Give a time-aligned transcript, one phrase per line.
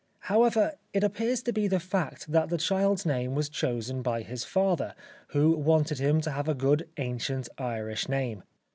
[0.21, 4.43] However, it appears to be the fact that the child's name was chosen by his
[4.43, 4.95] father,
[5.27, 8.41] who wanted him to have a good ancient Irish name.